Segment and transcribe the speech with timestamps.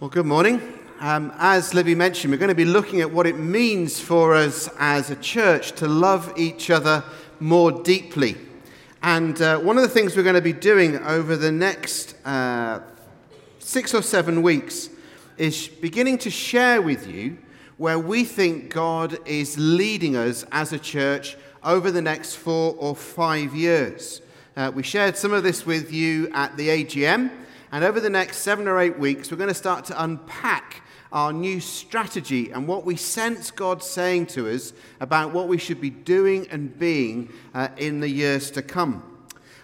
[0.00, 0.62] Well, good morning.
[1.00, 4.68] Um, as Libby mentioned, we're going to be looking at what it means for us
[4.78, 7.02] as a church to love each other
[7.40, 8.36] more deeply.
[9.02, 12.78] And uh, one of the things we're going to be doing over the next uh,
[13.58, 14.88] six or seven weeks
[15.36, 17.36] is beginning to share with you
[17.76, 22.94] where we think God is leading us as a church over the next four or
[22.94, 24.20] five years.
[24.56, 27.32] Uh, we shared some of this with you at the AGM.
[27.70, 30.82] And over the next seven or eight weeks, we're going to start to unpack
[31.12, 35.80] our new strategy and what we sense God saying to us about what we should
[35.80, 39.02] be doing and being uh, in the years to come.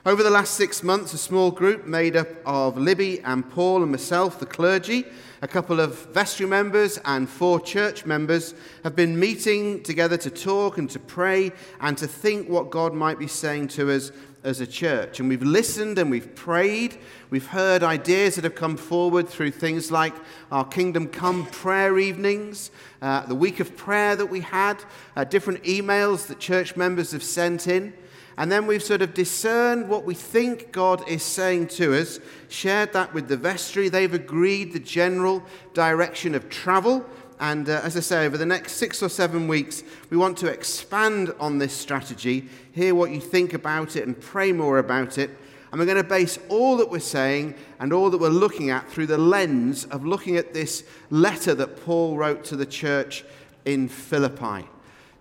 [0.06, 3.90] Over the last six months, a small group made up of Libby and Paul and
[3.90, 5.06] myself, the clergy,
[5.40, 10.76] a couple of vestry members, and four church members have been meeting together to talk
[10.76, 14.12] and to pray and to think what God might be saying to us
[14.44, 15.18] as a church.
[15.18, 16.98] And we've listened and we've prayed.
[17.30, 20.14] We've heard ideas that have come forward through things like
[20.52, 22.70] our Kingdom Come prayer evenings,
[23.00, 24.84] uh, the week of prayer that we had,
[25.16, 27.94] uh, different emails that church members have sent in.
[28.36, 32.92] And then we've sort of discerned what we think God is saying to us, shared
[32.92, 33.88] that with the vestry.
[33.88, 35.42] They've agreed the general
[35.72, 37.06] direction of travel.
[37.40, 40.46] And uh, as I say, over the next six or seven weeks, we want to
[40.46, 45.30] expand on this strategy, hear what you think about it, and pray more about it.
[45.70, 48.88] And we're going to base all that we're saying and all that we're looking at
[48.88, 53.24] through the lens of looking at this letter that Paul wrote to the church
[53.64, 54.68] in Philippi.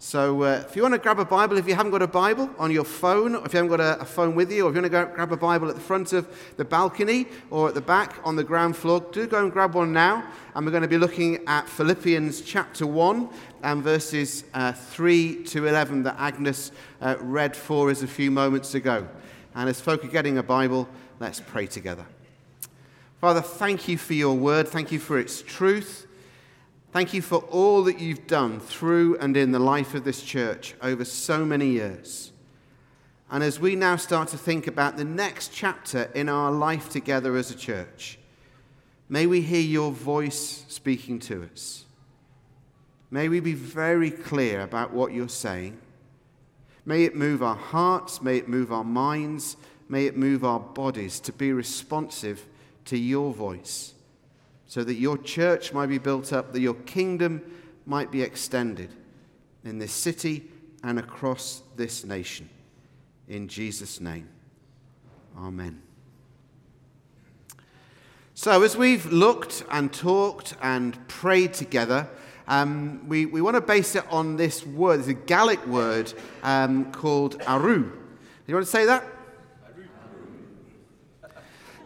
[0.05, 2.49] So, uh, if you want to grab a Bible, if you haven't got a Bible
[2.59, 4.75] on your phone, or if you haven't got a, a, phone with you, or if
[4.75, 7.73] you want to go grab a Bible at the front of the balcony or at
[7.73, 10.29] the back on the ground floor, do go and grab one now.
[10.53, 13.29] And we're going to be looking at Philippians chapter 1
[13.63, 18.75] and verses uh, 3 to 11 that Agnes uh, read for us a few moments
[18.75, 19.07] ago.
[19.55, 20.89] And as folk are getting a Bible,
[21.21, 22.05] let's pray together.
[23.21, 24.67] Father, thank you for your word.
[24.67, 26.07] Thank you for its truth.
[26.93, 30.75] Thank you for all that you've done through and in the life of this church
[30.79, 32.31] over so many years.
[33.31, 37.35] And as we now start to think about the next chapter in our life together
[37.35, 38.19] as a church,
[39.09, 41.85] may we hear your voice speaking to us.
[43.09, 45.79] May we be very clear about what you're saying.
[46.85, 49.57] May it move our hearts, may it move our minds,
[49.89, 52.45] may it move our bodies to be responsive
[52.85, 53.95] to your voice
[54.67, 57.41] so that your church might be built up, that your kingdom
[57.85, 58.89] might be extended
[59.63, 60.49] in this city
[60.83, 62.49] and across this nation.
[63.27, 64.27] In Jesus' name,
[65.37, 65.81] Amen.
[68.35, 72.09] So, as we've looked and talked and prayed together,
[72.47, 74.99] um, we, we want to base it on this word.
[74.99, 77.83] It's a Gaelic word um, called aru.
[77.83, 77.91] Do
[78.47, 79.03] you want to say that?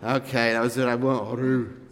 [0.03, 0.87] Okay, that was it.
[0.87, 1.86] I want aru.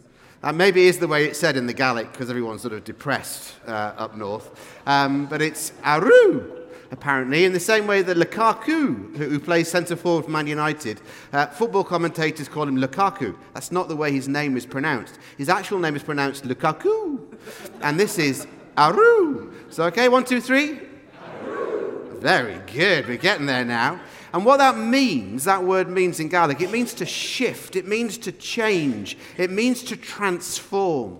[0.45, 2.83] And maybe it is the way it's said in the Gaelic because everyone's sort of
[2.83, 4.78] depressed uh, up north.
[4.85, 9.95] Um, but it's Aru, apparently, in the same way that Lukaku, who, who plays centre
[9.95, 11.01] forward for Man United,
[11.33, 13.35] uh, football commentators call him Lukaku.
[13.56, 15.17] That's not the way his name is pronounced.
[15.35, 17.19] His actual name is pronounced Lukaku.
[17.81, 18.45] And this is
[18.77, 19.51] Aru.
[19.72, 20.79] So, okay, one, two, three.
[21.23, 22.19] Aru.
[22.19, 23.07] Very good.
[23.07, 24.00] We're getting there now.
[24.35, 28.18] And what that means, that word means in Gaelic, it means to shift, it means
[28.18, 31.19] to change, it means to transform.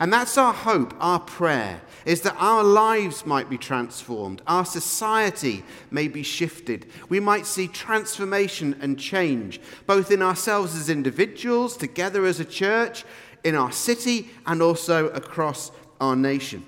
[0.00, 5.62] And that's our hope, our prayer, is that our lives might be transformed, our society
[5.92, 6.86] may be shifted.
[7.08, 13.04] We might see transformation and change, both in ourselves as individuals, together as a church,
[13.44, 16.66] in our city, and also across our nation.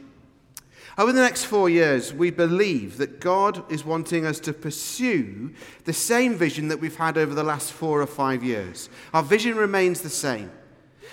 [0.98, 5.54] Over the next four years, we believe that God is wanting us to pursue
[5.84, 8.90] the same vision that we've had over the last four or five years.
[9.14, 10.50] Our vision remains the same.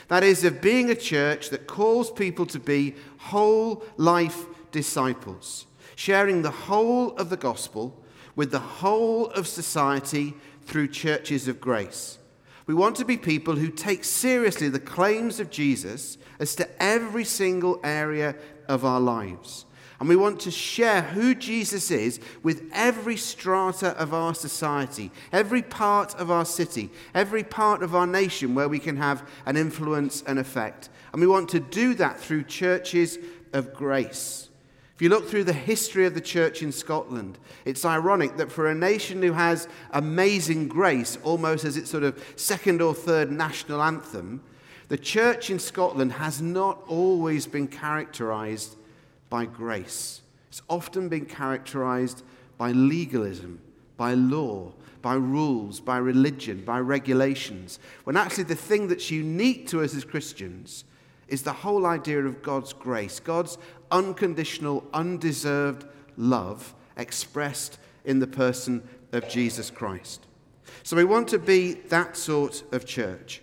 [0.07, 6.41] That is, of being a church that calls people to be whole life disciples, sharing
[6.41, 8.03] the whole of the gospel
[8.35, 12.17] with the whole of society through churches of grace.
[12.65, 17.23] We want to be people who take seriously the claims of Jesus as to every
[17.23, 18.35] single area
[18.67, 19.65] of our lives.
[19.99, 25.61] And we want to share who Jesus is with every strata of our society, every
[25.61, 30.23] part of our city, every part of our nation where we can have an influence
[30.27, 30.89] and effect.
[31.13, 33.17] And we want to do that through churches
[33.53, 34.49] of grace.
[34.95, 38.67] If you look through the history of the church in Scotland, it's ironic that for
[38.67, 43.81] a nation who has amazing grace, almost as its sort of second or third national
[43.81, 44.41] anthem,
[44.87, 48.77] the church in Scotland has not always been characterized
[49.29, 50.21] by grace.
[50.49, 52.23] It's often been characterized
[52.57, 53.59] by legalism,
[53.97, 59.83] by law, by rules, by religion, by regulations, when actually the thing that's unique to
[59.83, 60.83] us as Christians
[61.27, 63.57] is the whole idea of God's grace, God's
[63.91, 65.85] unconditional, undeserved
[66.17, 70.25] love expressed in the person of Jesus Christ.
[70.83, 73.41] So we want to be that sort of church.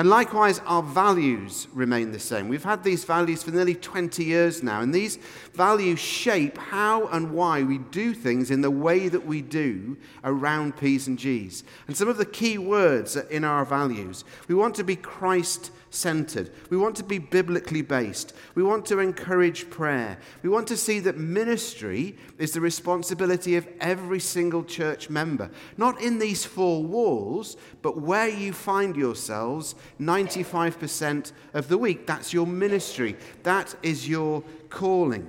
[0.00, 2.48] And likewise, our values remain the same.
[2.48, 5.18] We've had these values for nearly 20 years now, and these
[5.52, 10.78] values shape how and why we do things in the way that we do around
[10.78, 11.64] P's and G's.
[11.86, 14.24] And some of the key words are in our values.
[14.48, 16.50] We want to be Christ centered.
[16.70, 18.32] We want to be biblically based.
[18.54, 20.18] We want to encourage prayer.
[20.42, 26.00] We want to see that ministry is the responsibility of every single church member, not
[26.00, 32.06] in these four walls, but where you find yourselves 95% of the week.
[32.06, 35.28] That's your ministry, that is your calling.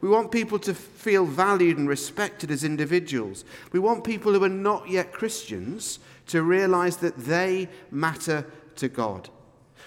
[0.00, 3.44] We want people to feel valued and respected as individuals.
[3.72, 5.98] We want people who are not yet Christians
[6.28, 8.46] to realize that they matter
[8.76, 9.28] to God.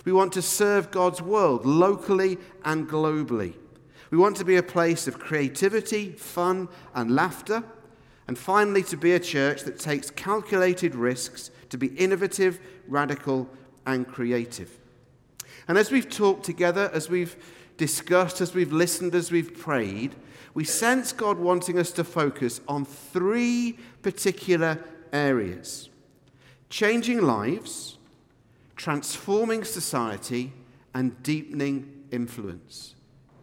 [0.05, 3.53] We want to serve God's world locally and globally.
[4.11, 7.63] We want to be a place of creativity, fun, and laughter.
[8.27, 13.49] And finally, to be a church that takes calculated risks to be innovative, radical,
[13.85, 14.69] and creative.
[15.67, 17.35] And as we've talked together, as we've
[17.77, 20.15] discussed, as we've listened, as we've prayed,
[20.53, 25.89] we sense God wanting us to focus on three particular areas
[26.69, 27.97] changing lives
[28.75, 30.51] transforming society
[30.93, 32.95] and deepening influence.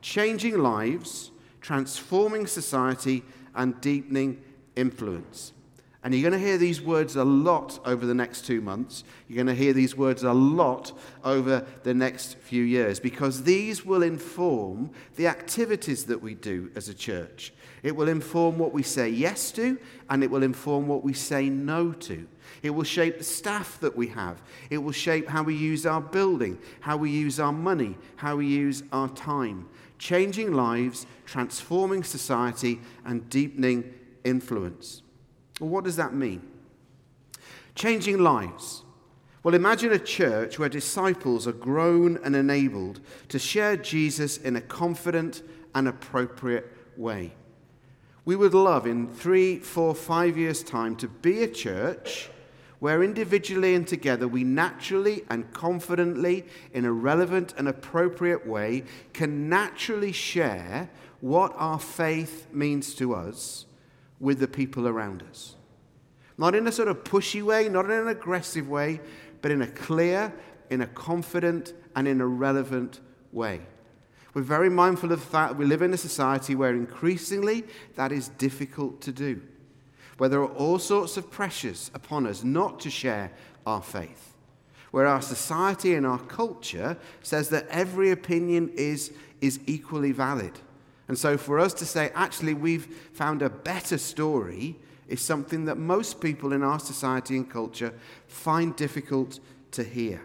[0.03, 3.23] Changing lives, transforming society,
[3.55, 4.43] and deepening
[4.77, 5.53] influence.
[6.03, 9.05] And you're going to hear these words a lot over the next two months.
[9.29, 10.93] You're going to hear these words a lot
[11.25, 16.89] over the next few years because these will inform the activities that we do as
[16.89, 17.53] a church.
[17.83, 21.51] It will inform what we say yes to, and it will inform what we say
[21.51, 22.27] no to.
[22.63, 24.43] It will shape the staff that we have.
[24.71, 28.47] It will shape how we use our building, how we use our money, how we
[28.47, 29.69] use our time.
[29.99, 33.93] Changing lives, transforming society, and deepening
[34.25, 35.03] influence.
[35.61, 36.43] Well, what does that mean?
[37.75, 38.83] Changing lives.
[39.43, 44.61] Well, imagine a church where disciples are grown and enabled to share Jesus in a
[44.61, 45.43] confident
[45.75, 46.67] and appropriate
[46.97, 47.33] way.
[48.25, 52.31] We would love in three, four, five years' time to be a church
[52.81, 59.49] where individually and together we naturally and confidently, in a relevant and appropriate way, can
[59.49, 60.89] naturally share
[61.21, 63.67] what our faith means to us
[64.21, 65.57] with the people around us.
[66.39, 69.01] Not in a sort of pushy way, not in an aggressive way,
[69.43, 70.33] but in a clear,
[70.71, 73.01] in a confident, and in a relevant
[73.33, 73.61] way.
[74.33, 77.65] We're very mindful of that we live in a society where increasingly
[77.97, 79.43] that is difficult to do
[80.21, 83.33] where there are all sorts of pressures upon us not to share
[83.65, 84.35] our faith,
[84.91, 90.53] where our society and our culture says that every opinion is, is equally valid.
[91.11, 94.77] And so for us to say, actually, we've found a better story
[95.09, 97.93] is something that most people in our society and culture
[98.29, 99.41] find difficult
[99.73, 100.23] to hear.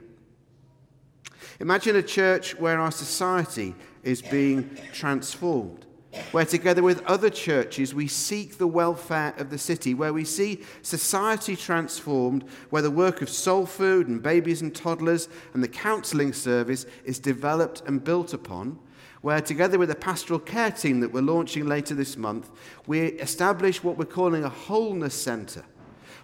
[1.60, 3.74] Imagine a church where our society
[4.04, 5.88] is being transformed
[6.32, 10.64] where together with other churches we seek the welfare of the city, where we see
[10.82, 16.32] society transformed, where the work of soul food and babies and toddlers and the counselling
[16.32, 18.80] service is developed and built upon,
[19.26, 22.52] where together with the pastoral care team that we're launching later this month,
[22.86, 25.66] we establish what we're calling a wholeness centre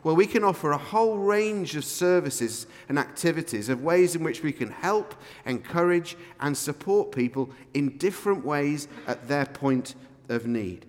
[0.03, 4.43] where we can offer a whole range of services and activities of ways in which
[4.43, 5.15] we can help,
[5.47, 9.95] encourage, and support people in different ways at their point
[10.29, 10.85] of need.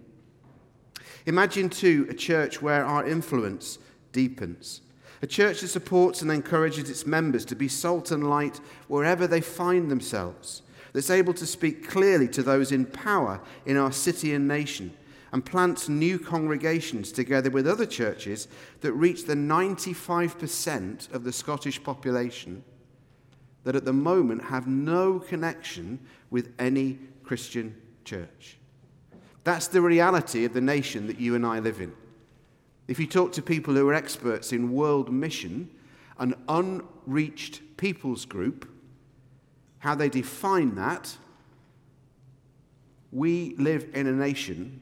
[1.24, 3.78] Imagine, too, a church where our influence
[4.12, 4.82] deepens.
[5.22, 9.40] A church that supports and encourages its members to be salt and light wherever they
[9.40, 10.60] find themselves,
[10.92, 14.92] that's able to speak clearly to those in power in our city and nation,
[15.32, 18.48] and plants new congregations together with other churches
[18.82, 22.62] that reach the 95% of the Scottish population
[23.64, 25.98] that at the moment have no connection
[26.30, 28.58] with any Christian church.
[29.44, 31.92] That's the reality of the nation that you and I live in.
[32.88, 35.70] If you talk to people who are experts in world mission,
[36.18, 38.68] an unreached peoples group,
[39.82, 41.16] how they define that,
[43.10, 44.80] we live in a nation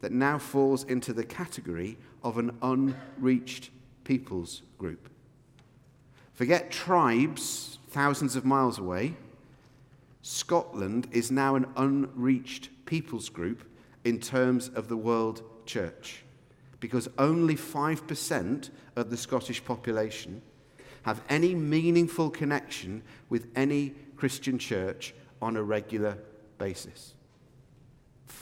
[0.00, 3.68] that now falls into the category of an unreached
[4.04, 5.10] peoples group.
[6.32, 9.16] Forget tribes thousands of miles away.
[10.22, 13.70] Scotland is now an unreached peoples group
[14.04, 16.24] in terms of the world church
[16.80, 20.40] because only 5% of the Scottish population
[21.02, 26.18] have any meaningful connection with any Christian church on a regular
[26.58, 27.14] basis.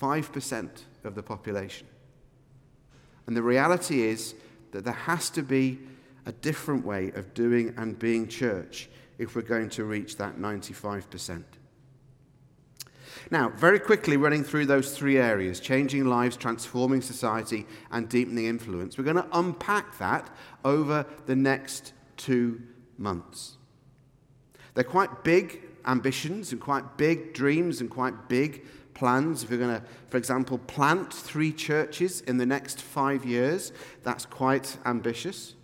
[0.01, 0.69] 5%
[1.05, 1.87] of the population.
[3.27, 4.35] And the reality is
[4.73, 5.79] that there has to be
[6.25, 11.45] a different way of doing and being church if we're going to reach that 95%.
[13.31, 18.97] Now, very quickly running through those three areas changing lives, transforming society, and deepening influence.
[18.97, 20.29] We're going to unpack that
[20.65, 22.61] over the next two
[22.99, 23.57] months.
[24.75, 28.65] They're quite big ambitions and quite big dreams and quite big
[28.95, 29.43] plans.
[29.43, 34.27] If you're going to, for example, plant three churches in the next five years, that's
[34.27, 35.55] quite ambitious.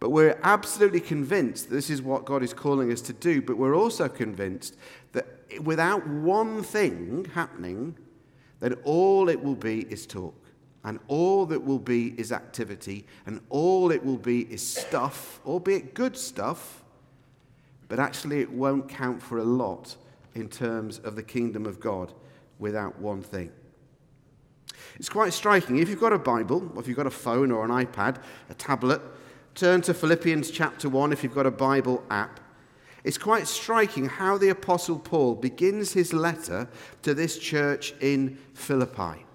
[0.00, 3.40] But we're absolutely convinced this is what God is calling us to do.
[3.40, 4.76] But we're also convinced
[5.12, 5.26] that
[5.62, 7.96] without one thing happening,
[8.58, 10.34] then all it will be is talk.
[10.82, 13.06] And all that will be is activity.
[13.26, 16.81] And all it will be is stuff, albeit good stuff.
[17.92, 19.96] But actually, it won't count for a lot
[20.34, 22.14] in terms of the kingdom of God
[22.58, 23.52] without one thing.
[24.96, 25.76] It's quite striking.
[25.76, 28.54] If you've got a Bible, or if you've got a phone or an iPad, a
[28.54, 29.02] tablet,
[29.54, 32.40] turn to Philippians chapter 1 if you've got a Bible app.
[33.04, 36.70] It's quite striking how the Apostle Paul begins his letter
[37.02, 39.26] to this church in Philippi.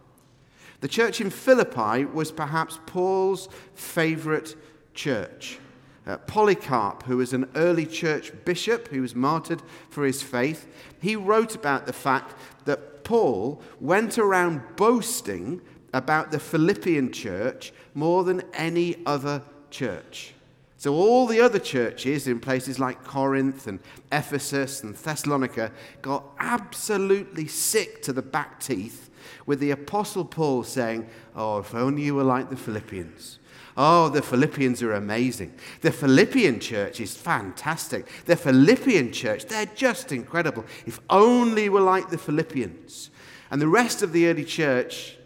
[0.81, 4.55] The church in Philippi was perhaps Paul's favorite
[4.95, 5.59] church.
[6.07, 10.65] Uh, Polycarp, who was an early church bishop who was martyred for his faith,
[11.01, 12.33] he wrote about the fact
[12.63, 15.61] that Paul went around boasting
[15.93, 20.33] about the Philippian church more than any other church.
[20.77, 23.79] So, all the other churches in places like Corinth and
[24.11, 25.71] Ephesus and Thessalonica
[26.01, 29.09] got absolutely sick to the back teeth
[29.45, 33.39] with the Apostle Paul saying, Oh, if only you were like the Philippians.
[33.79, 35.53] Oh, the Philippians are amazing.
[35.81, 38.07] The Philippian church is fantastic.
[38.25, 40.65] The Philippian church, they're just incredible.
[40.87, 43.11] If only we're like the Philippians.
[43.51, 45.17] And the rest of the early church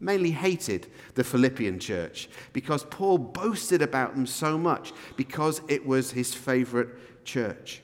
[0.00, 6.10] mainly hated the Philippian church because Paul boasted about them so much because it was
[6.10, 7.80] his favorite church.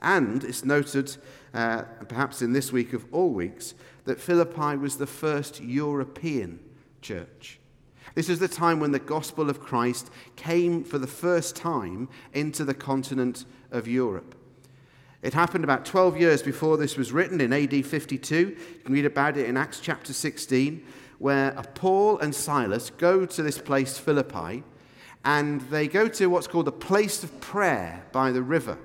[0.00, 1.16] And it's noted,
[1.52, 3.74] uh, perhaps in this week of all weeks,
[4.04, 6.60] that Philippi was the first European
[7.02, 7.58] church.
[8.16, 12.64] This is the time when the gospel of Christ came for the first time into
[12.64, 14.34] the continent of Europe.
[15.20, 18.34] It happened about 12 years before this was written in AD 52.
[18.38, 20.82] You can read about it in Acts chapter 16,
[21.18, 24.62] where Paul and Silas go to this place, Philippi,
[25.22, 28.78] and they go to what's called a place of prayer by the river.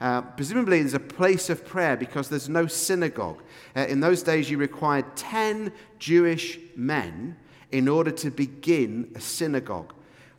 [0.00, 3.42] Uh, presumably, there's a place of prayer because there's no synagogue.
[3.74, 7.36] Uh, in those days, you required 10 Jewish men
[7.74, 9.92] in order to begin a synagogue.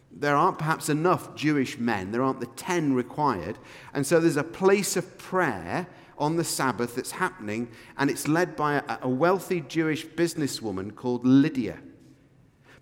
[0.10, 3.58] There aren't perhaps enough Jewish men, there aren't the 10 required.
[3.94, 5.86] And so there's a place of prayer
[6.18, 11.26] on the Sabbath that's happening, and it's led by a, a wealthy Jewish businesswoman called
[11.26, 11.80] Lydia.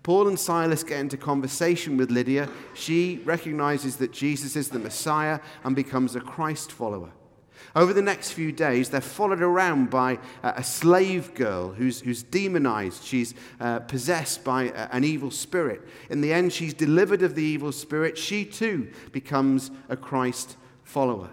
[0.04, 2.48] Paul and Silas get into conversation with Lydia.
[2.74, 7.10] She recognizes that Jesus is the Messiah and becomes a Christ follower.
[7.74, 13.04] Over the next few days, they're followed around by a slave girl who's, who's demonized.
[13.04, 15.82] She's uh, possessed by an evil spirit.
[16.10, 18.16] In the end, she's delivered of the evil spirit.
[18.16, 21.30] She too becomes a Christ follower.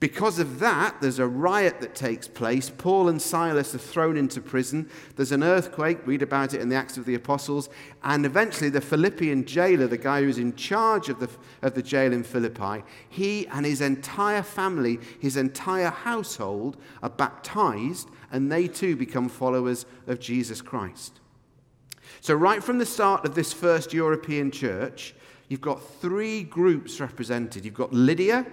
[0.00, 2.70] Because of that, there's a riot that takes place.
[2.70, 4.88] Paul and Silas are thrown into prison.
[5.16, 7.68] There's an earthquake, read about it in the Acts of the Apostles.
[8.02, 11.28] And eventually, the Philippian jailer, the guy who's in charge of the,
[11.60, 18.08] of the jail in Philippi, he and his entire family, his entire household, are baptized,
[18.32, 21.20] and they too become followers of Jesus Christ.
[22.22, 25.14] So, right from the start of this first European church,
[25.48, 27.66] you've got three groups represented.
[27.66, 28.46] You've got Lydia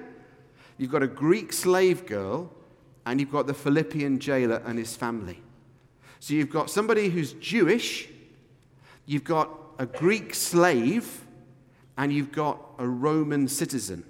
[0.77, 2.51] You've got a Greek slave girl,
[3.05, 5.41] and you've got the Philippian jailer and his family.
[6.19, 8.09] So you've got somebody who's Jewish,
[9.05, 11.25] you've got a Greek slave,
[11.97, 14.03] and you've got a Roman citizen.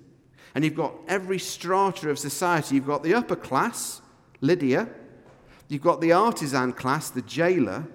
[0.56, 2.76] And you've got every strata of society.
[2.76, 4.02] You've got the upper class,
[4.42, 4.90] Lydia,
[5.68, 7.86] you've got the artisan class, the jailer,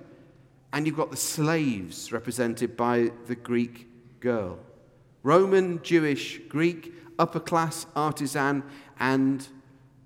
[0.72, 3.88] and you've got the slaves represented by the Greek
[4.20, 4.58] girl.
[5.22, 8.62] Roman, Jewish, Greek, upper class, artisan,
[8.98, 9.46] and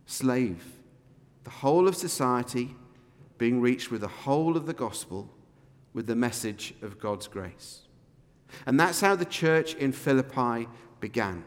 [0.07, 0.65] slave.
[1.45, 2.75] The whole of society
[3.39, 5.29] being reached with the whole of the gospel
[5.93, 7.83] with the message of God's grace.
[8.67, 10.69] And that's how the church in Philippi
[11.01, 11.45] began.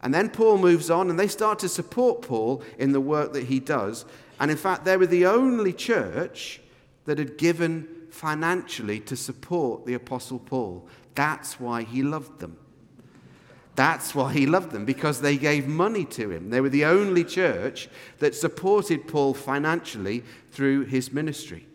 [0.00, 3.44] And then Paul moves on, and they start to support Paul in the work that
[3.44, 4.04] he does.
[4.40, 6.60] And in fact, they were the only church
[7.04, 10.88] that had given financially to support the Apostle Paul.
[11.14, 12.56] That's why he loved them.
[13.74, 16.50] That's why he loved them, because they gave money to him.
[16.50, 17.88] They were the only church
[18.18, 21.66] that supported Paul financially through his ministry.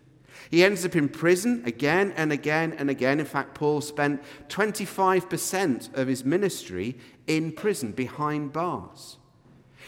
[0.50, 3.20] He ends up in prison again and again and again.
[3.20, 9.18] In fact, Paul spent 25% of his ministry in prison behind bars.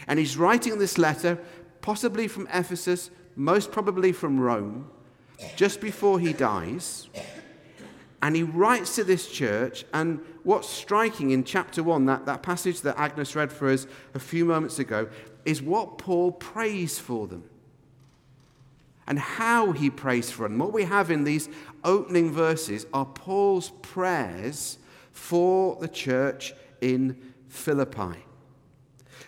[0.08, 1.40] And he's writing this letter,
[1.82, 4.90] possibly from Ephesus, most probably from Rome,
[5.56, 7.08] just before he dies.
[8.22, 12.82] And he writes to this church, and what's striking in chapter 1, that, that passage
[12.82, 15.08] that Agnes read for us a few moments ago,
[15.46, 17.50] is what Paul prays for them
[19.10, 20.60] and how he prays for them.
[20.60, 21.50] What we have in these
[21.84, 24.78] opening verses are Paul's prayers
[25.12, 28.24] for the church in Philippi.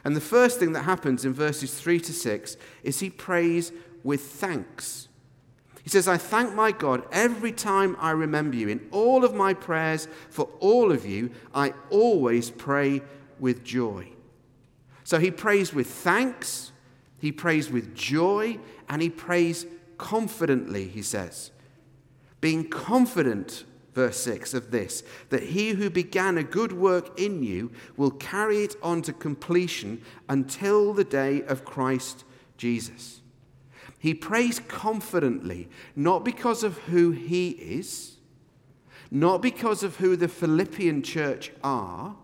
[0.04, 3.72] And the first thing that happens in verses 3 to 6 is he prays
[4.04, 5.08] with thanks.
[5.84, 8.70] He says, I thank my God every time I remember you.
[8.70, 13.02] In all of my prayers for all of you, I always pray
[13.40, 14.10] with joy.
[15.04, 16.72] So he prays with thanks,
[17.18, 19.66] he prays with joy, and he prays
[19.98, 21.52] confidently, he says.
[22.40, 27.72] Being confident, verse 6 of this, that he who began a good work in you
[27.98, 32.24] will carry it on to completion until the day of Christ
[32.58, 33.22] Jesus.
[34.02, 38.18] He prays confidently, not because of who he is,
[39.10, 42.18] not because of who the Philippian church are,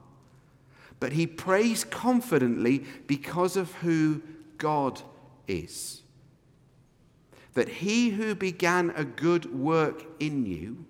[0.99, 4.21] but he prays confidently because of who
[4.57, 5.01] God
[5.47, 6.01] is
[7.57, 10.85] that he who began a good work in you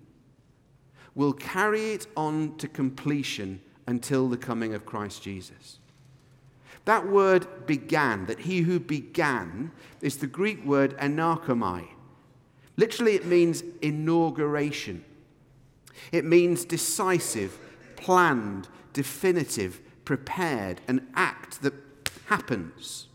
[1.14, 5.78] will carry it on to completion until the coming of Christ Jesus.
[6.88, 11.86] That word began, that he who began, is the Greek word anarchomai.
[12.78, 15.04] Literally, it means inauguration.
[16.12, 17.58] It means decisive,
[17.96, 21.74] planned, definitive, prepared, an act that
[22.24, 23.08] happens.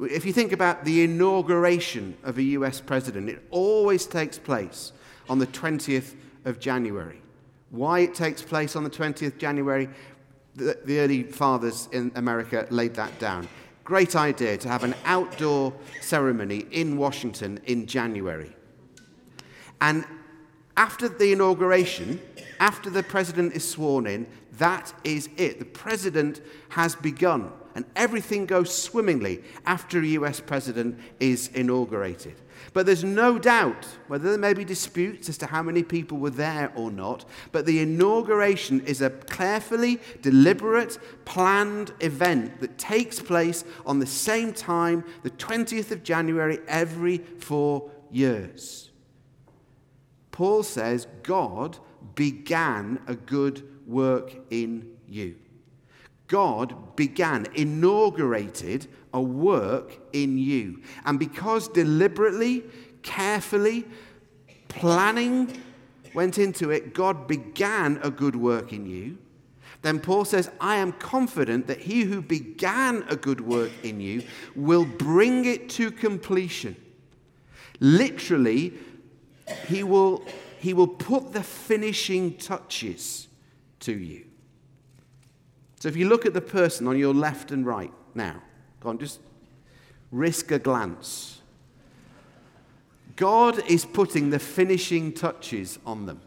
[0.00, 4.90] If you think about the inauguration of a US president, it always takes place
[5.28, 7.22] on the 20th of January.
[7.70, 9.88] Why it takes place on the 20th January,
[10.58, 13.48] the, the early fathers in America laid that down.
[13.84, 18.54] Great idea to have an outdoor ceremony in Washington in January.
[19.80, 20.04] And
[20.76, 22.20] after the inauguration,
[22.60, 25.58] after the president is sworn in, that is it.
[25.58, 32.34] The president has begun and everything goes swimmingly after a US president is inaugurated.
[32.72, 36.30] But there's no doubt, whether there may be disputes as to how many people were
[36.30, 43.64] there or not, but the inauguration is a carefully, deliberate, planned event that takes place
[43.86, 48.90] on the same time, the 20th of January, every four years.
[50.30, 51.78] Paul says God
[52.14, 55.36] began a good work in you.
[56.28, 58.86] God began, inaugurated
[59.18, 60.80] a work in you.
[61.04, 62.62] And because deliberately,
[63.02, 63.84] carefully,
[64.68, 65.60] planning
[66.14, 69.18] went into it, God began a good work in you.
[69.82, 74.22] Then Paul says, I am confident that he who began a good work in you
[74.54, 76.76] will bring it to completion.
[77.80, 78.74] Literally,
[79.66, 80.24] he will,
[80.60, 83.26] he will put the finishing touches
[83.80, 84.26] to you.
[85.80, 88.42] So if you look at the person on your left and right now,
[88.80, 89.20] go on, just
[90.10, 91.40] risk a glance.
[93.16, 96.20] God is putting the finishing touches on them.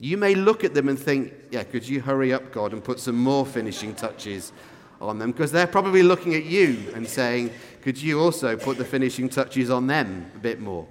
[0.00, 3.00] You may look at them and think, yeah, could you hurry up, God, and put
[3.00, 4.52] some more finishing touches
[5.00, 5.32] on them?
[5.32, 9.70] Because they're probably looking at you and saying, could you also put the finishing touches
[9.70, 10.86] on them a bit more?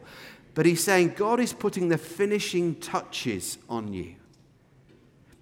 [0.53, 4.15] But he's saying, God is putting the finishing touches on you.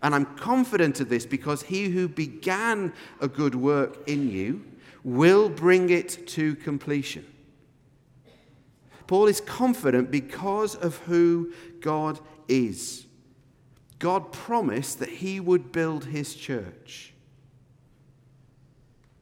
[0.06, 4.63] And I'm confident of this because he who began a good work in you
[5.04, 7.26] will bring it to completion.
[9.08, 13.08] Paul is confident because of who God is.
[13.98, 17.12] God promised that he would build his church.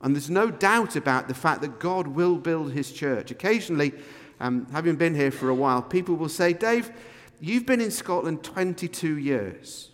[0.01, 3.31] And there's no doubt about the fact that God will build his church.
[3.31, 3.93] Occasionally,
[4.41, 6.91] um, having been here for a while, people will say, Dave,
[7.39, 9.91] you've been in Scotland 22 years.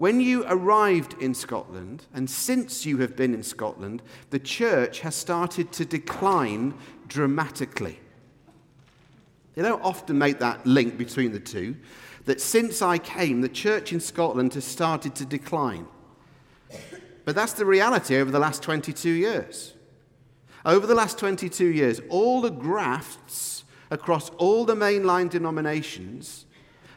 [0.00, 5.14] When you arrived in Scotland, and since you have been in Scotland, the church has
[5.14, 6.72] started to decline
[7.06, 8.00] dramatically.
[9.54, 11.76] You don't often make that link between the two,
[12.24, 15.86] that since I came, the church in Scotland has started to decline.
[17.26, 19.74] But that's the reality over the last 22 years.
[20.64, 26.46] Over the last 22 years, all the grafts across all the mainline denominations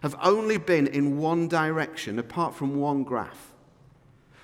[0.04, 3.54] have only been in one direction, apart from one graph.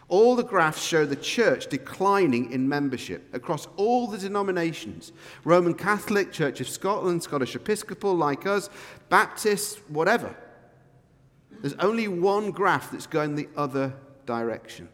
[0.07, 5.11] All the graphs show the church declining in membership across all the denominations
[5.43, 8.69] Roman Catholic, Church of Scotland, Scottish Episcopal, like us,
[9.09, 10.33] Baptists, whatever.
[11.61, 13.93] There's only one graph that's going the other
[14.25, 14.87] direction,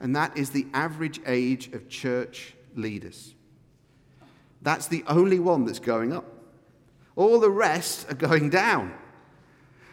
[0.00, 3.32] and that is the average age of church leaders.
[4.60, 6.24] That's the only one that's going up.
[7.14, 8.92] All the rest are going down.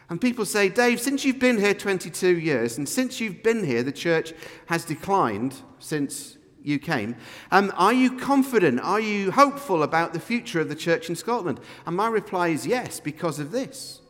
[0.10, 3.84] And people say, Dave, since you've been here 22 years, and since you've been here,
[3.84, 4.34] the church
[4.66, 7.16] has declined since you came.
[7.52, 8.80] Um, are you confident?
[8.82, 11.60] Are you hopeful about the future of the church in Scotland?
[11.86, 14.02] And my reply is yes, because of this.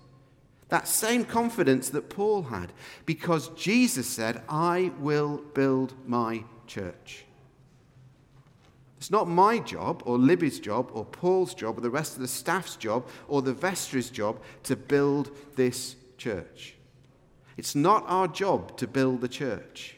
[0.69, 2.71] That same confidence that Paul had,
[3.05, 7.25] because Jesus said, I will build my church.
[8.99, 12.27] It's not my job, or Libby's job, or Paul's job, or the rest of the
[12.27, 16.75] staff's job, or the vestry's job to build this church.
[17.55, 19.95] It's not our job to build the church.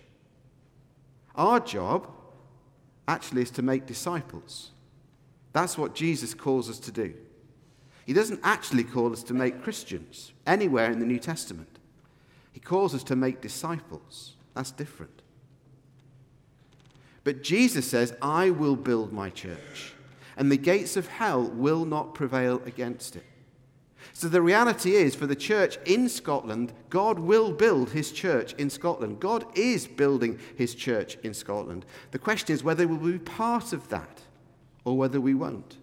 [1.33, 2.11] Our job
[3.07, 4.69] actually is to make disciples.
[5.51, 7.15] That's what Jesus calls us to do.
[8.05, 11.79] He doesn't actually call us to make Christians anywhere in the New Testament.
[12.51, 14.35] He calls us to make disciples.
[14.53, 15.20] That's different.
[17.23, 19.93] But Jesus says, I will build my church,
[20.35, 23.23] and the gates of hell will not prevail against it.
[24.13, 28.69] So the reality is, for the church in Scotland, God will build his church in
[28.69, 29.19] Scotland.
[29.19, 31.85] God is building his church in Scotland.
[32.11, 34.21] The question is whether we will be part of that
[34.83, 35.77] or whether we won't.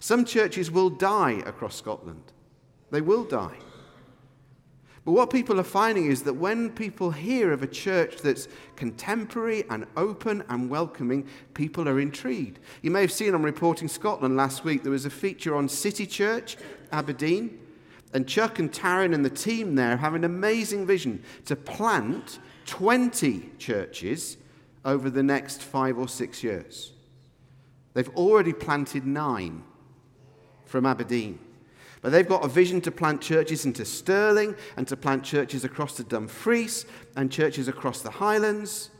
[0.00, 2.32] Some churches will die across Scotland.
[2.90, 3.56] They will die.
[5.04, 9.64] But what people are finding is that when people hear of a church that's contemporary
[9.68, 12.60] and open and welcoming, people are intrigued.
[12.82, 16.06] You may have seen on Reporting Scotland last week, there was a feature on City
[16.06, 16.56] Church,
[16.92, 17.58] Aberdeen.
[18.14, 23.50] And Chuck and Taryn and the team there have an amazing vision to plant 20
[23.58, 24.36] churches
[24.84, 26.92] over the next five or six years.
[27.94, 29.64] They've already planted nine
[30.66, 31.38] from Aberdeen.
[32.02, 35.96] But they've got a vision to plant churches into Stirling and to plant churches across
[35.96, 36.84] the Dumfries
[37.16, 38.90] and churches across the Highlands.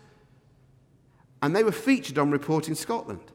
[1.42, 3.32] And they were featured on Reporting Scotland.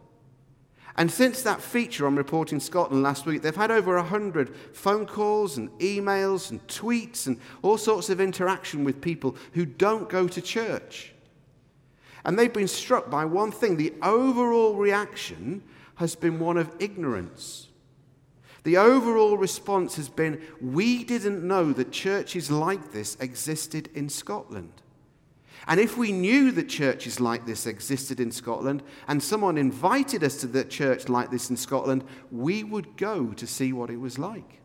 [0.96, 5.58] And since that feature on Reporting Scotland last week, they've had over 100 phone calls
[5.58, 10.42] and emails and tweets and all sorts of interaction with people who don't go to
[10.42, 11.14] church.
[12.26, 15.62] And they've been struck by one thing the overall reaction
[15.96, 17.67] has been one of ignorance.
[18.68, 24.82] The overall response has been we didn't know that churches like this existed in Scotland.
[25.70, 30.36] And if we knew that churches like this existed in Scotland and someone invited us
[30.42, 34.20] to the church like this in Scotland, we would go to see what it was
[34.20, 34.60] like.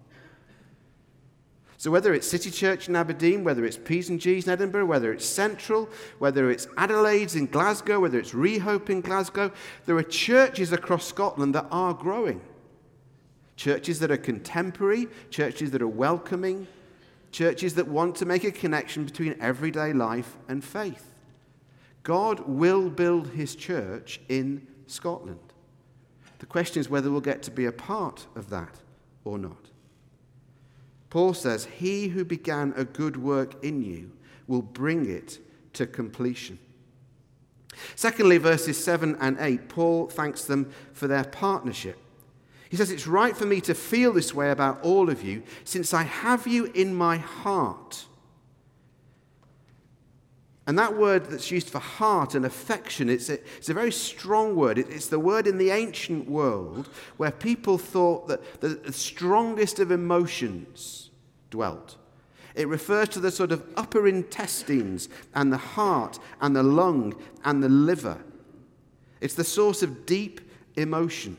[1.76, 5.12] So, whether it's City Church in Aberdeen, whether it's P's and G's in Edinburgh, whether
[5.12, 5.88] it's Central,
[6.18, 9.52] whether it's Adelaide's in Glasgow, whether it's Rehope in Glasgow,
[9.86, 12.40] there are churches across Scotland that are growing.
[13.56, 16.66] Churches that are contemporary, churches that are welcoming,
[17.30, 21.12] churches that want to make a connection between everyday life and faith.
[22.02, 25.38] God will build his church in Scotland.
[26.38, 28.80] The question is whether we'll get to be a part of that
[29.24, 29.70] or not.
[31.10, 34.10] Paul says, He who began a good work in you
[34.46, 35.38] will bring it
[35.74, 36.58] to completion.
[37.94, 41.98] Secondly, verses 7 and 8, Paul thanks them for their partnership.
[42.72, 45.92] He says, It's right for me to feel this way about all of you, since
[45.92, 48.06] I have you in my heart.
[50.66, 54.56] And that word that's used for heart and affection, it's a, it's a very strong
[54.56, 54.78] word.
[54.78, 59.90] It, it's the word in the ancient world where people thought that the strongest of
[59.90, 61.11] emotions
[61.50, 61.98] dwelt.
[62.54, 67.62] It refers to the sort of upper intestines and the heart and the lung and
[67.62, 68.16] the liver.
[69.20, 70.40] It's the source of deep
[70.74, 71.37] emotion.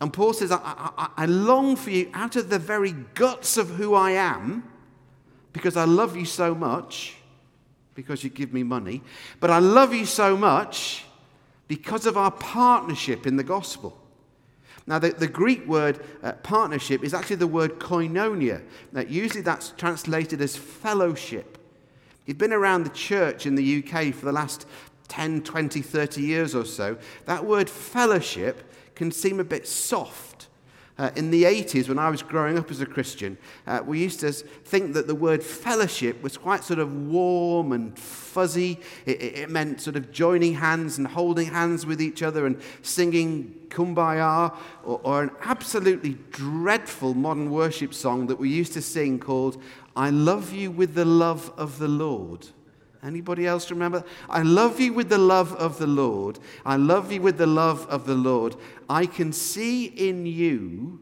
[0.00, 3.70] And Paul says, I, I, I, long for you out of the very guts of
[3.70, 4.70] who I am,
[5.52, 7.16] because I love you so much,
[7.94, 9.02] because you give me money,
[9.40, 11.04] but I love you so much
[11.66, 13.98] because of our partnership in the gospel.
[14.86, 18.62] Now, the, the Greek word uh, partnership is actually the word koinonia.
[18.92, 21.58] Now, usually that's translated as fellowship.
[22.26, 24.66] You've been around the church in the UK for the last
[25.08, 26.98] 10, 20, 30 years or so.
[27.24, 30.48] That word fellowship can seem a bit soft.
[30.98, 34.20] Uh, in the 80s, when I was growing up as a Christian, uh, we used
[34.20, 38.80] to think that the word fellowship was quite sort of warm and fuzzy.
[39.04, 43.66] It, it, meant sort of joining hands and holding hands with each other and singing
[43.68, 49.62] kumbaya, or, or an absolutely dreadful modern worship song that we used to sing called
[49.94, 52.48] I Love You with the Love of the Lord.
[53.06, 54.02] Anybody else remember?
[54.28, 56.40] I love you with the love of the Lord.
[56.64, 58.56] I love you with the love of the Lord.
[58.88, 61.00] I can see in you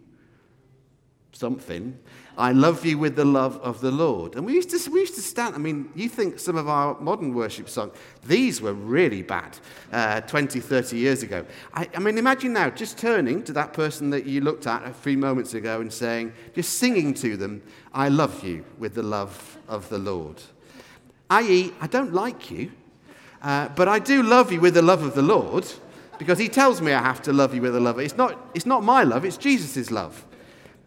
[1.33, 1.99] something.
[2.37, 4.35] I love you with the love of the Lord.
[4.35, 6.99] And we used to, we used to stand, I mean, you think some of our
[7.01, 7.93] modern worship songs,
[8.27, 9.59] these were really bad
[9.93, 11.47] uh, 20, 30 years ago.
[11.73, 14.93] I, I mean, imagine now just turning to that person that you looked at a
[14.93, 17.63] few moments ago and saying, just singing to them,
[17.93, 20.43] I love you with the love of the Lord.
[21.31, 22.73] I.e., I don't like you,
[23.43, 25.67] uh, but I do love you with the love of the Lord
[26.19, 27.99] because he tells me I have to love you with the love.
[27.99, 30.25] It's not, it's not my love, it's Jesus' love.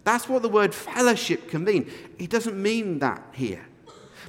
[0.04, 1.91] That's what the word fellowship can mean.
[2.17, 3.65] He doesn't mean that here.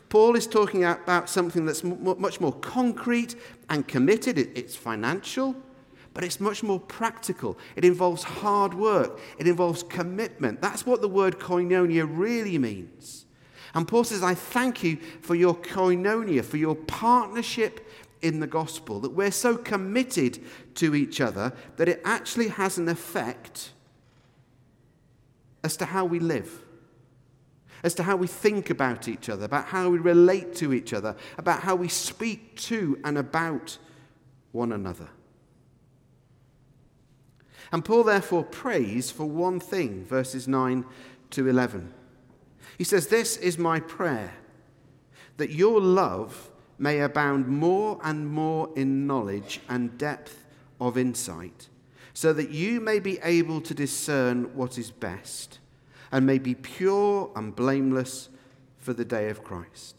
[0.09, 3.37] Paul is talking about something that's much more concrete
[3.69, 4.39] and committed.
[4.39, 5.55] It's financial,
[6.15, 7.59] but it's much more practical.
[7.77, 10.61] It involves hard work, it involves commitment.
[10.61, 13.27] That's what the word koinonia really means.
[13.75, 17.87] And Paul says, I thank you for your koinonia, for your partnership
[18.23, 20.41] in the gospel, that we're so committed
[20.77, 23.73] to each other that it actually has an effect
[25.63, 26.63] as to how we live,
[27.83, 31.15] as to how we think about each other, about how we relate to each other,
[31.37, 33.79] about how we speak to and about
[34.53, 35.09] one another.
[37.71, 40.87] And Paul therefore prays for one thing, verses 9
[41.31, 41.93] to 11.
[42.79, 44.33] He says, This is my prayer,
[45.37, 50.47] that your love may abound more and more in knowledge and depth
[50.81, 51.69] of insight
[52.15, 55.59] so that you may be able to discern what is best
[56.11, 58.29] and may be pure and blameless
[58.79, 59.97] for the day of Christ.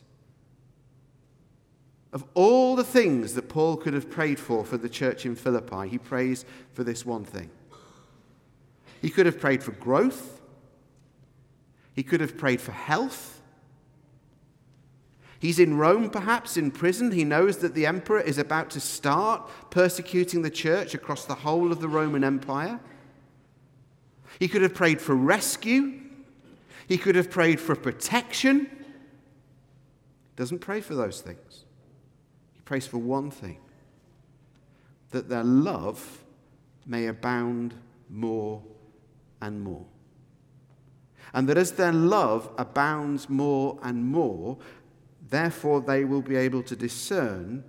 [2.11, 5.87] Of all the things that Paul could have prayed for for the church in Philippi,
[5.87, 7.49] he prays for this one thing.
[9.01, 10.38] He could have prayed for growth,
[11.99, 13.41] he could have prayed for health,
[15.37, 17.11] He's in Rome, perhaps, in prison.
[17.11, 21.73] He knows that the emperor is about to start persecuting the church across the whole
[21.73, 22.79] of the Roman Empire.
[24.37, 25.99] He could have prayed for rescue.
[26.87, 28.65] He could have prayed for protection.
[28.69, 31.63] He doesn't pray for those things.
[32.53, 33.59] He prays for one thing
[35.11, 36.23] that their love
[36.85, 37.73] may abound
[38.09, 38.61] more
[39.41, 39.85] and more.
[41.33, 44.57] And that as their love abounds more and more,
[45.29, 47.63] Therefore, they will be able to discern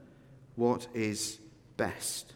[0.57, 1.39] what is
[1.77, 2.35] best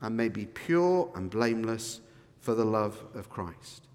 [0.00, 2.00] and may be pure and blameless
[2.40, 3.86] for the love of Christ.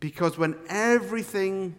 [0.00, 1.74] Because when everything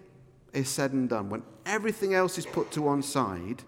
[0.51, 3.63] is said and done, when everything else is put to one side,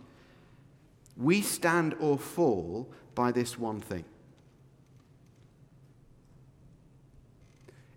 [1.15, 4.03] we stand or fall by this one thing.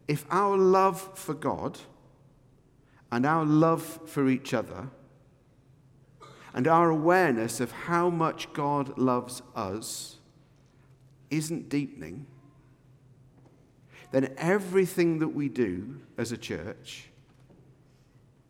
[0.07, 1.79] If our love for God
[3.11, 4.91] and our love for each other
[6.53, 10.19] and our awareness of how much God loves us
[11.31, 12.27] isn't deepening,
[14.13, 17.09] then everything that we do as a church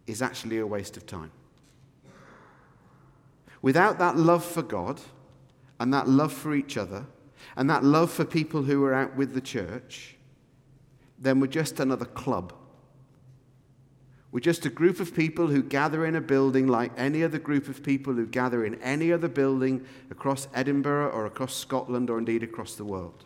[0.06, 1.30] is actually a waste of time.
[3.62, 5.00] Without that love for God
[5.80, 7.06] and that love for each other
[7.56, 10.16] and that love for people who are out with the church,
[11.18, 12.52] then we're just another club
[14.34, 17.68] we're just a group of people who gather in a building like any other group
[17.68, 22.42] of people who gather in any other building across Edinburgh or across Scotland or indeed
[22.42, 23.24] across the world.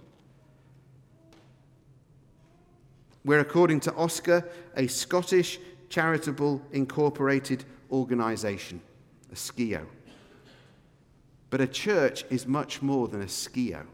[3.25, 4.47] We're, according to OSCR,
[4.77, 8.83] a Scottish charitable incorporated organisation,
[9.33, 9.87] a SCIO.
[11.49, 13.87] But a church is much more than a SCIO.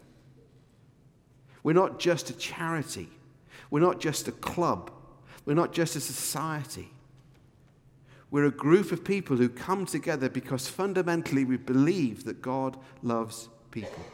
[1.62, 3.09] We're not just a charity,
[3.74, 4.92] we're not just a club,
[5.46, 6.92] we're not just a society.
[8.30, 13.48] We're a group of people who come together because fundamentally we believe that God loves
[13.72, 14.04] people.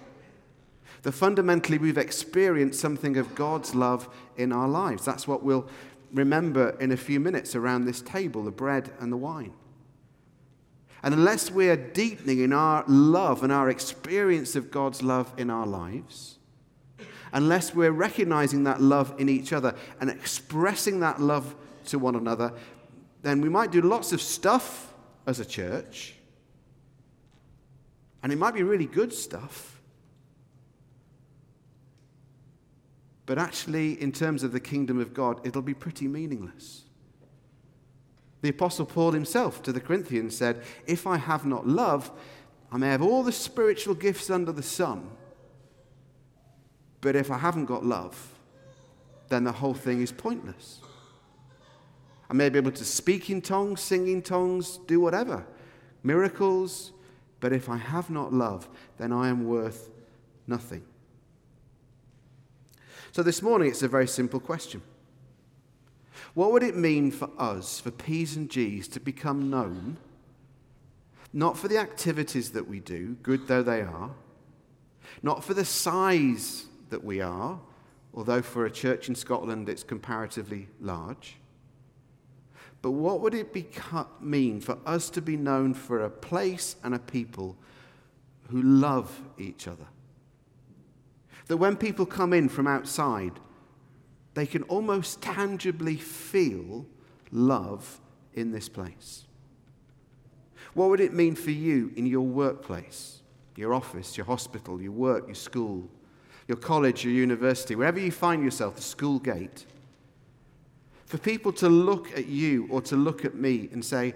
[1.03, 5.05] That fundamentally we've experienced something of God's love in our lives.
[5.05, 5.69] That's what we'll
[6.11, 9.53] remember in a few minutes around this table the bread and the wine.
[11.03, 15.51] And unless we are deepening in our love and our experience of God's love in
[15.51, 16.39] our lives,
[17.33, 21.55] unless we're recognizing that love in each other and expressing that love
[21.87, 22.53] to one another,
[23.23, 24.93] then we might do lots of stuff
[25.27, 26.15] as a church,
[28.23, 29.81] and it might be really good stuff.
[33.27, 36.83] But actually, in terms of the kingdom of God, it'll be pretty meaningless.
[38.43, 42.11] The Apostle Paul himself to the Corinthians said, If I have not love,
[42.73, 45.11] I may have all the spiritual gifts under the sun,
[47.01, 48.35] but if I haven't got love,
[49.29, 50.81] then the whole thing is pointless.
[52.29, 55.45] I may be able to speak in tongues, sing in tongues, do whatever.
[56.03, 56.93] miracles,
[57.41, 59.91] but if I have not love, then I am worth
[60.47, 60.83] nothing.
[63.13, 64.83] So this morning, it's a very simple question.
[66.35, 69.97] What would it mean for us, for P's and G's, to become known,
[71.33, 74.11] not for the activities that we do, good though they are,
[75.23, 77.59] not for the size that we are,
[78.15, 81.37] although for a church in Scotland it's comparatively large,
[82.83, 83.55] but what would it
[84.21, 87.57] mean for us to be known for a place and a people
[88.49, 89.87] who love each other?
[91.49, 93.39] That when people come in from outside,
[94.35, 96.87] they can almost tangibly feel
[97.33, 98.01] love
[98.33, 99.27] in this place.
[100.73, 103.23] What would it mean for you in your workplace,
[103.57, 105.91] your office, your hospital, your work, your school,
[106.51, 109.67] your college, your university, wherever you find yourself, the school gate?
[111.07, 114.15] For people to look at you or to look at me and say,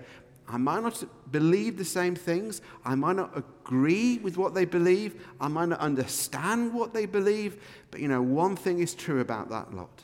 [0.48, 2.60] I might not believe the same things.
[2.84, 5.24] I might not agree with what they believe.
[5.40, 7.62] I might not understand what they believe.
[7.92, 10.02] But you know, one thing is true about that lot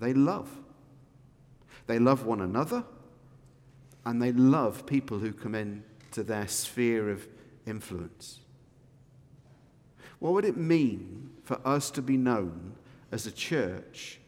[0.00, 0.50] they love.
[1.86, 2.82] They love one another,
[4.04, 7.28] and they love people who come into their sphere of
[7.66, 8.41] influence.
[10.22, 12.74] What would it mean for us to be known
[13.10, 14.20] as a church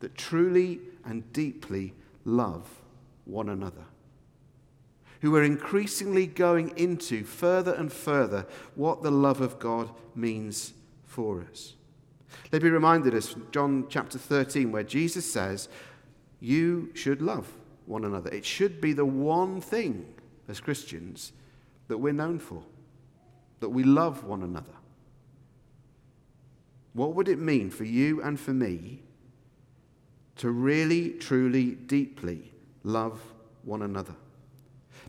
[0.00, 1.94] that truly and deeply
[2.26, 2.68] love
[3.24, 3.86] one another,
[5.22, 10.74] who are increasingly going into further and further what the love of God means
[11.06, 11.76] for us.
[12.52, 15.70] Let me remind us from John chapter 13, where Jesus says,
[16.40, 17.50] You should love
[17.86, 18.28] one another.
[18.28, 20.12] It should be the one thing
[20.46, 21.32] as Christians
[21.88, 22.62] that we're known for,
[23.60, 24.72] that we love one another.
[26.92, 29.02] What would it mean for you and for me
[30.36, 32.52] to really, truly, deeply
[32.84, 33.20] love
[33.64, 34.14] one another.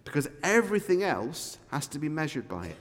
[0.03, 2.77] Because everything else has to be measured by it.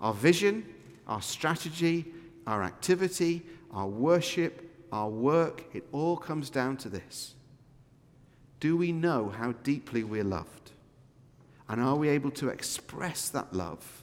[0.00, 0.66] Our vision,
[1.06, 2.06] our strategy,
[2.46, 7.34] our activity, our worship, our work, it all comes down to this.
[8.60, 10.72] Do we know how deeply we're loved?
[11.68, 14.02] And are we able to express that love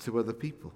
[0.00, 0.72] to other people?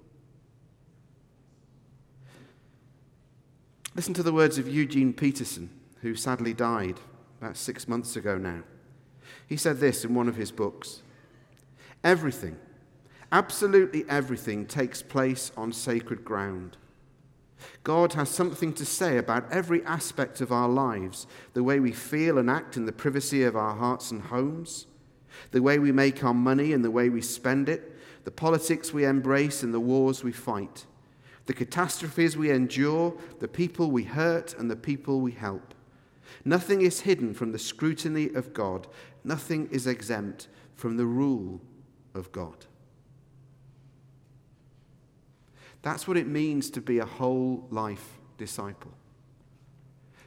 [3.96, 5.70] Listen to the words of Eugene Peterson,
[6.02, 7.00] who sadly died
[7.40, 8.62] about six months ago now.
[9.46, 11.00] He said this in one of his books
[12.04, 12.58] Everything,
[13.32, 16.76] absolutely everything, takes place on sacred ground.
[17.84, 22.36] God has something to say about every aspect of our lives the way we feel
[22.36, 24.86] and act in the privacy of our hearts and homes,
[25.52, 29.06] the way we make our money and the way we spend it, the politics we
[29.06, 30.84] embrace and the wars we fight
[31.46, 35.74] the catastrophes we endure, the people we hurt, and the people we help.
[36.44, 38.86] Nothing is hidden from the scrutiny of God,
[39.24, 41.60] nothing is exempt from the rule
[42.14, 42.66] of God.
[45.82, 48.92] That's what it means to be a whole life disciple.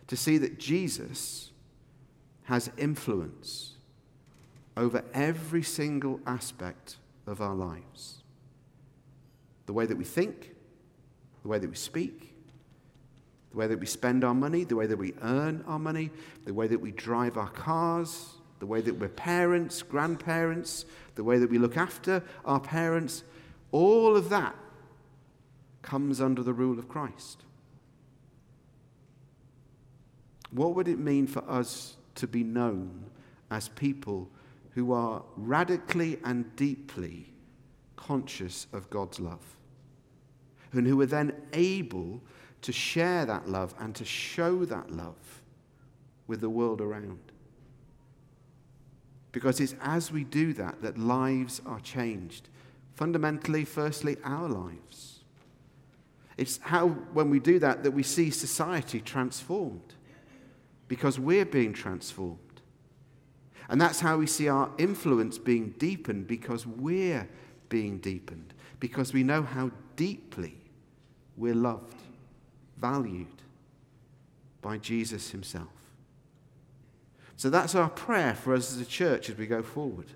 [0.07, 1.51] To see that Jesus
[2.43, 3.75] has influence
[4.77, 8.19] over every single aspect of our lives
[9.69, 10.55] the way that we think,
[11.43, 12.33] the way that we speak,
[13.51, 16.11] the way that we spend our money, the way that we earn our money,
[16.45, 21.37] the way that we drive our cars, the way that we're parents, grandparents, the way
[21.37, 23.23] that we look after our parents,
[23.71, 24.55] all of that
[25.81, 27.43] comes under the rule of Christ.
[30.51, 33.05] What would it mean for us to be known
[33.51, 34.29] as people
[34.71, 37.31] who are radically and deeply
[37.95, 39.58] conscious of God's love?
[40.71, 42.21] And who are then able
[42.61, 45.41] to share that love and to show that love
[46.27, 47.19] with the world around.
[49.31, 52.49] Because it's as we do that that lives are changed.
[52.95, 55.19] Fundamentally, firstly, our lives.
[56.37, 59.95] It's how, when we do that, that we see society transformed
[60.87, 62.39] because we're being transformed.
[63.69, 67.29] And that's how we see our influence being deepened because we're
[67.69, 70.55] being deepened, because we know how deeply
[71.35, 71.97] we're loved,
[72.77, 73.27] valued
[74.61, 75.67] by Jesus Himself.
[77.35, 80.07] So that's our prayer for us as a church as we go forward.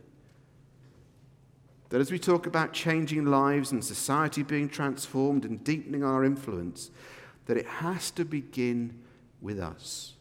[1.89, 6.89] That as we talk about changing lives and society being transformed and deepening our influence,
[7.45, 9.01] that it has to begin
[9.41, 10.13] with us.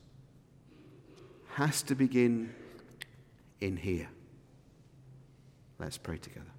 [1.54, 2.52] Has to begin
[3.60, 4.08] in here.
[5.78, 6.51] Let's pray together.